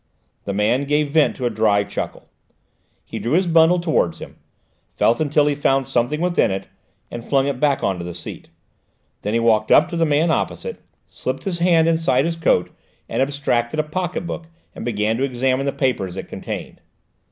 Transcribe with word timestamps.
The 0.45 0.51
man 0.53 0.85
gave 0.85 1.11
vent 1.11 1.35
to 1.35 1.45
a 1.45 1.51
dry 1.51 1.83
chuckle. 1.83 2.27
He 3.05 3.19
drew 3.19 3.33
his 3.33 3.45
bundle 3.45 3.77
towards 3.79 4.17
him, 4.17 4.37
felt 4.97 5.21
until 5.21 5.45
he 5.45 5.53
found 5.53 5.87
something 5.87 6.19
within 6.19 6.49
it, 6.49 6.67
and 7.11 7.23
flung 7.23 7.45
it 7.45 7.59
back 7.59 7.83
on 7.83 7.99
to 7.99 8.03
the 8.03 8.15
seat. 8.15 8.47
Then 9.21 9.35
he 9.35 9.39
walked 9.39 9.71
up 9.71 9.87
to 9.89 9.95
the 9.95 10.07
man 10.07 10.31
opposite 10.31 10.77
him, 10.77 10.83
slipped 11.07 11.43
his 11.43 11.59
hand 11.59 11.87
inside 11.87 12.25
his 12.25 12.35
coat 12.35 12.71
and 13.07 13.21
abstracted 13.21 13.79
a 13.79 13.83
pocket 13.83 14.25
book 14.25 14.47
and 14.73 14.83
began 14.83 15.17
to 15.17 15.23
examine 15.23 15.67
the 15.67 15.71
papers 15.71 16.17
it 16.17 16.27
contained. 16.27 16.81